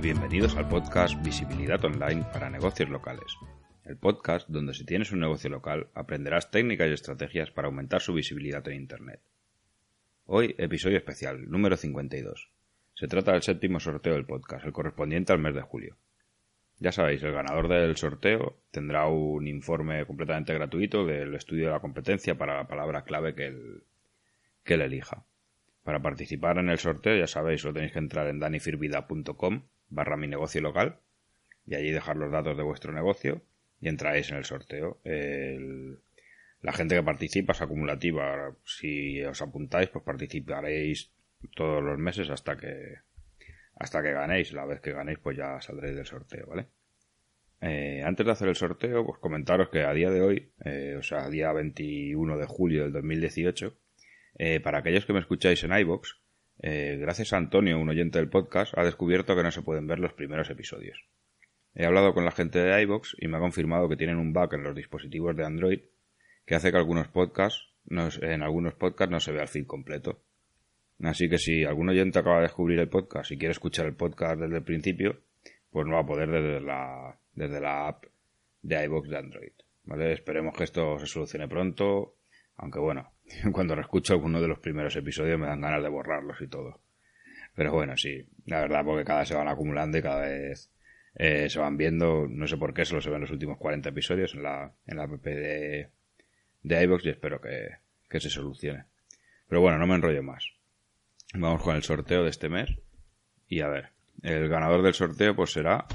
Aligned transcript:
Bienvenidos 0.00 0.56
al 0.56 0.66
podcast 0.66 1.14
Visibilidad 1.22 1.84
Online 1.84 2.24
para 2.32 2.48
negocios 2.48 2.88
locales. 2.88 3.36
El 3.84 3.98
podcast 3.98 4.48
donde 4.48 4.72
si 4.72 4.86
tienes 4.86 5.12
un 5.12 5.20
negocio 5.20 5.50
local 5.50 5.88
aprenderás 5.94 6.50
técnicas 6.50 6.88
y 6.88 6.94
estrategias 6.94 7.50
para 7.50 7.68
aumentar 7.68 8.00
su 8.00 8.14
visibilidad 8.14 8.66
en 8.68 8.76
Internet. 8.76 9.20
Hoy 10.24 10.54
episodio 10.56 10.96
especial, 10.96 11.50
número 11.50 11.76
52. 11.76 12.50
Se 12.94 13.08
trata 13.08 13.32
del 13.32 13.42
séptimo 13.42 13.78
sorteo 13.78 14.14
del 14.14 14.24
podcast, 14.24 14.64
el 14.64 14.72
correspondiente 14.72 15.34
al 15.34 15.38
mes 15.38 15.54
de 15.54 15.62
julio. 15.62 15.98
Ya 16.78 16.90
sabéis, 16.90 17.22
el 17.22 17.32
ganador 17.32 17.68
del 17.68 17.98
sorteo 17.98 18.62
tendrá 18.70 19.06
un 19.06 19.46
informe 19.46 20.06
completamente 20.06 20.54
gratuito 20.54 21.04
del 21.04 21.34
estudio 21.34 21.66
de 21.66 21.72
la 21.72 21.80
competencia 21.80 22.38
para 22.38 22.56
la 22.56 22.66
palabra 22.66 23.04
clave 23.04 23.34
que 23.34 23.48
él, 23.48 23.84
que 24.64 24.74
él 24.74 24.80
elija. 24.80 25.26
Para 25.82 26.02
participar 26.02 26.58
en 26.58 26.68
el 26.68 26.78
sorteo, 26.78 27.16
ya 27.16 27.26
sabéis, 27.26 27.64
lo 27.64 27.72
tenéis 27.72 27.92
que 27.92 27.98
entrar 27.98 28.28
en 28.28 28.38
danifirvida.com 28.38 29.62
barra 29.88 30.16
mi 30.16 30.28
negocio 30.28 30.60
local 30.60 31.00
y 31.66 31.74
allí 31.74 31.90
dejar 31.90 32.16
los 32.16 32.30
datos 32.30 32.56
de 32.56 32.62
vuestro 32.62 32.92
negocio 32.92 33.42
y 33.80 33.88
entráis 33.88 34.30
en 34.30 34.36
el 34.36 34.44
sorteo. 34.44 35.00
la 36.62 36.72
gente 36.72 36.94
que 36.94 37.02
participa 37.02 37.52
es 37.52 37.62
acumulativa. 37.62 38.54
Si 38.64 39.22
os 39.24 39.40
apuntáis, 39.40 39.88
pues 39.88 40.04
participaréis 40.04 41.10
todos 41.56 41.82
los 41.82 41.98
meses 41.98 42.28
hasta 42.30 42.56
que 42.56 42.98
hasta 43.76 44.02
que 44.02 44.12
ganéis. 44.12 44.52
La 44.52 44.66
vez 44.66 44.80
que 44.80 44.92
ganéis, 44.92 45.18
pues 45.18 45.36
ya 45.36 45.60
saldréis 45.60 45.96
del 45.96 46.06
sorteo, 46.06 46.46
¿vale? 46.46 46.66
Eh, 47.62 48.02
antes 48.04 48.24
de 48.24 48.32
hacer 48.32 48.48
el 48.48 48.56
sorteo, 48.56 49.04
pues 49.04 49.18
comentaros 49.18 49.68
que 49.68 49.82
a 49.82 49.92
día 49.92 50.10
de 50.10 50.22
hoy, 50.22 50.52
eh, 50.64 50.96
o 50.98 51.02
sea, 51.02 51.28
día 51.28 51.52
21 51.52 52.38
de 52.38 52.46
julio 52.46 52.84
del 52.84 52.92
2018, 52.92 53.76
eh, 54.42 54.58
para 54.58 54.78
aquellos 54.78 55.04
que 55.04 55.12
me 55.12 55.18
escucháis 55.18 55.62
en 55.64 55.78
iBox, 55.78 56.18
eh, 56.62 56.96
gracias 56.98 57.34
a 57.34 57.36
Antonio, 57.36 57.78
un 57.78 57.90
oyente 57.90 58.18
del 58.18 58.30
podcast, 58.30 58.72
ha 58.74 58.82
descubierto 58.82 59.36
que 59.36 59.42
no 59.42 59.50
se 59.50 59.60
pueden 59.60 59.86
ver 59.86 59.98
los 59.98 60.14
primeros 60.14 60.48
episodios. 60.48 61.04
He 61.74 61.84
hablado 61.84 62.14
con 62.14 62.24
la 62.24 62.30
gente 62.30 62.58
de 62.58 62.82
iBox 62.84 63.16
y 63.20 63.28
me 63.28 63.36
ha 63.36 63.40
confirmado 63.40 63.86
que 63.86 63.98
tienen 63.98 64.16
un 64.16 64.32
bug 64.32 64.54
en 64.54 64.62
los 64.62 64.74
dispositivos 64.74 65.36
de 65.36 65.44
Android 65.44 65.80
que 66.46 66.54
hace 66.54 66.70
que 66.70 66.78
algunos 66.78 67.08
podcasts 67.08 67.68
en 67.90 68.42
algunos 68.42 68.72
podcasts 68.72 69.12
no 69.12 69.20
se 69.20 69.30
vea 69.30 69.42
el 69.42 69.48
feed 69.48 69.66
completo. 69.66 70.22
Así 71.02 71.28
que 71.28 71.36
si 71.36 71.64
algún 71.64 71.90
oyente 71.90 72.18
acaba 72.18 72.36
de 72.36 72.44
descubrir 72.44 72.78
el 72.78 72.88
podcast 72.88 73.30
y 73.32 73.36
quiere 73.36 73.52
escuchar 73.52 73.84
el 73.84 73.94
podcast 73.94 74.40
desde 74.40 74.56
el 74.56 74.64
principio, 74.64 75.20
pues 75.70 75.86
no 75.86 75.96
va 75.96 76.00
a 76.00 76.06
poder 76.06 76.30
desde 76.30 76.62
la, 76.62 77.14
desde 77.34 77.60
la 77.60 77.88
app 77.88 78.06
de 78.62 78.84
iBox 78.86 79.10
de 79.10 79.18
Android. 79.18 79.52
¿Vale? 79.84 80.12
Esperemos 80.14 80.56
que 80.56 80.64
esto 80.64 80.98
se 80.98 81.06
solucione 81.06 81.46
pronto, 81.46 82.16
aunque 82.56 82.78
bueno, 82.78 83.12
cuando 83.52 83.74
reescucho 83.74 84.14
alguno 84.14 84.40
de 84.40 84.48
los 84.48 84.58
primeros 84.58 84.94
episodios 84.96 85.38
me 85.38 85.46
dan 85.46 85.60
ganas 85.60 85.82
de 85.82 85.88
borrarlos 85.88 86.40
y 86.40 86.48
todo. 86.48 86.80
Pero 87.54 87.72
bueno, 87.72 87.96
sí, 87.96 88.26
la 88.46 88.60
verdad, 88.60 88.84
porque 88.84 89.04
cada 89.04 89.20
vez 89.20 89.28
se 89.28 89.34
van 89.34 89.48
acumulando 89.48 89.98
y 89.98 90.02
cada 90.02 90.22
vez 90.22 90.70
eh, 91.14 91.48
se 91.48 91.58
van 91.58 91.76
viendo. 91.76 92.26
No 92.28 92.46
sé 92.46 92.56
por 92.56 92.72
qué 92.72 92.84
solo 92.84 93.00
se 93.00 93.10
ven 93.10 93.20
los 93.20 93.30
últimos 93.30 93.58
40 93.58 93.88
episodios 93.88 94.34
en 94.34 94.42
la, 94.42 94.72
en 94.86 94.96
la 94.96 95.04
app 95.04 95.22
de, 95.22 95.88
de 96.62 96.82
iVoox 96.82 97.04
y 97.04 97.10
espero 97.10 97.40
que, 97.40 97.68
que 98.08 98.20
se 98.20 98.30
solucione. 98.30 98.84
Pero 99.48 99.60
bueno, 99.60 99.78
no 99.78 99.86
me 99.86 99.96
enrollo 99.96 100.22
más. 100.22 100.44
Vamos 101.34 101.62
con 101.62 101.76
el 101.76 101.82
sorteo 101.82 102.22
de 102.22 102.30
este 102.30 102.48
mes. 102.48 102.70
Y 103.48 103.60
a 103.60 103.68
ver, 103.68 103.90
el 104.22 104.48
ganador 104.48 104.82
del 104.82 104.94
sorteo 104.94 105.34
pues 105.34 105.52
será 105.52 105.86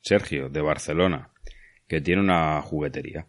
Sergio, 0.00 0.48
de 0.48 0.60
Barcelona, 0.60 1.30
que 1.88 2.00
tiene 2.00 2.22
una 2.22 2.60
juguetería. 2.62 3.26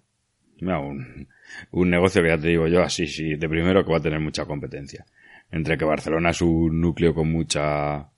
Mira, 0.59 0.80
un, 0.80 1.27
un 1.72 1.89
negocio 1.89 2.22
que 2.22 2.30
ya 2.30 2.38
te 2.38 2.47
digo 2.47 2.67
yo 2.67 2.81
así, 2.81 3.07
sí, 3.07 3.35
de 3.35 3.50
primero 3.50 3.84
que 3.85 3.91
va 3.91 3.97
a 3.97 4.01
tener 4.01 4.19
mucha 4.19 4.45
competencia. 4.45 5.06
Entre 5.51 5.78
que 5.78 5.85
Barcelona 5.85 6.31
es 6.31 6.41
un 6.41 6.81
núcleo 6.81 7.13
con 7.13 7.31
mucha, 7.31 8.09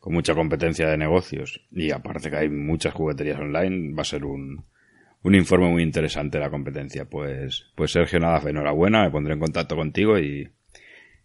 con 0.00 0.12
mucha 0.12 0.34
competencia 0.34 0.88
de 0.88 0.98
negocios 0.98 1.60
y 1.70 1.90
aparte 1.90 2.30
que 2.30 2.36
hay 2.36 2.48
muchas 2.48 2.92
jugueterías 2.92 3.40
online, 3.40 3.94
va 3.94 4.02
a 4.02 4.04
ser 4.04 4.24
un, 4.24 4.64
un 5.22 5.34
informe 5.34 5.68
muy 5.68 5.82
interesante 5.82 6.38
la 6.38 6.50
competencia. 6.50 7.06
Pues, 7.06 7.70
pues 7.74 7.92
Sergio, 7.92 8.20
nada, 8.20 8.42
enhorabuena, 8.48 9.04
me 9.04 9.10
pondré 9.10 9.32
en 9.34 9.40
contacto 9.40 9.76
contigo 9.76 10.18
y, 10.18 10.50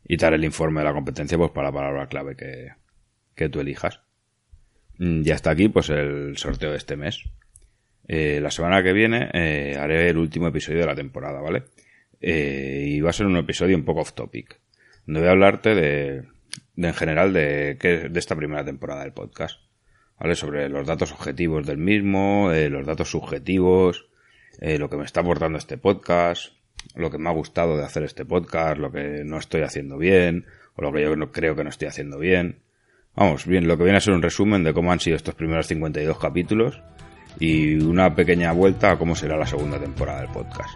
y 0.08 0.18
te 0.18 0.26
haré 0.26 0.38
el 0.38 0.46
informe 0.46 0.80
de 0.80 0.86
la 0.86 0.94
competencia 0.94 1.38
pues 1.38 1.52
para 1.52 1.68
la 1.68 1.74
palabra 1.74 2.08
clave 2.08 2.36
que, 2.36 2.70
que 3.36 3.50
tú 3.50 3.60
elijas. 3.60 4.02
Mm, 4.98 5.24
ya 5.24 5.36
está 5.36 5.52
aquí 5.52 5.68
pues 5.68 5.90
el 5.90 6.38
sorteo 6.38 6.72
de 6.72 6.78
este 6.78 6.96
mes. 6.96 7.24
Eh, 8.12 8.40
la 8.42 8.50
semana 8.50 8.82
que 8.82 8.92
viene 8.92 9.30
eh, 9.34 9.78
haré 9.80 10.10
el 10.10 10.18
último 10.18 10.48
episodio 10.48 10.80
de 10.80 10.88
la 10.88 10.96
temporada, 10.96 11.42
¿vale? 11.42 11.66
Eh, 12.20 12.86
y 12.88 13.02
va 13.02 13.12
a 13.12 13.14
ser 13.14 13.28
un 13.28 13.38
episodio 13.38 13.78
un 13.78 13.86
poco 13.86 14.02
off 14.02 14.14
topic, 14.14 14.60
donde 15.06 15.20
voy 15.20 15.30
a 15.30 15.34
hablarte 15.34 15.76
de, 15.76 16.24
en 16.76 16.94
general 16.96 17.34
de, 17.34 17.76
de 17.76 18.20
esta 18.20 18.36
primera 18.36 18.66
temporada 18.66 19.04
del 19.04 19.14
podcast, 19.14 19.60
¿vale? 20.20 20.34
Sobre 20.34 20.70
los 20.70 20.88
datos 20.88 21.12
objetivos 21.12 21.68
del 21.68 21.78
mismo, 21.78 22.50
los 22.52 22.88
datos 22.88 23.12
subjetivos, 23.12 24.10
lo 24.60 24.90
que 24.90 24.98
me 24.98 25.06
está 25.06 25.22
aportando 25.22 25.60
este 25.60 25.78
podcast, 25.78 26.54
lo 26.96 27.12
que 27.12 27.20
me 27.20 27.30
ha 27.30 27.34
gustado 27.34 27.78
de 27.78 27.86
hacer 27.86 28.02
este 28.02 28.26
podcast, 28.26 28.80
lo 28.80 28.92
que 28.92 29.24
no 29.24 29.38
estoy 29.38 29.62
haciendo 29.62 30.00
bien, 30.00 30.48
o 30.76 30.82
lo 30.82 30.92
que 30.92 31.04
yo 31.04 31.16
no 31.16 31.32
creo 31.32 31.56
que 31.56 31.64
no 31.64 31.70
estoy 31.70 31.90
haciendo 31.90 32.18
bien. 32.18 32.64
Vamos, 33.16 33.46
bien, 33.46 33.68
lo 33.68 33.78
que 33.78 33.84
viene 33.84 34.00
a 34.00 34.02
ser 34.02 34.16
un 34.16 34.24
resumen 34.24 34.64
de 34.64 34.74
cómo 34.74 34.92
han 34.92 35.00
sido 35.00 35.16
estos 35.16 35.36
primeros 35.36 35.68
52 35.68 36.18
capítulos 36.18 36.82
y 37.40 37.76
una 37.76 38.14
pequeña 38.14 38.52
vuelta 38.52 38.92
a 38.92 38.98
cómo 38.98 39.16
será 39.16 39.38
la 39.38 39.46
segunda 39.46 39.80
temporada 39.80 40.22
del 40.22 40.30
podcast. 40.30 40.72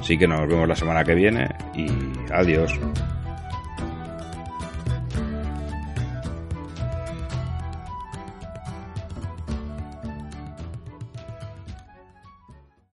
Así 0.00 0.16
que 0.16 0.26
nos 0.26 0.48
vemos 0.48 0.66
la 0.66 0.76
semana 0.76 1.04
que 1.04 1.14
viene 1.14 1.48
y 1.74 1.88
adiós. 2.32 2.72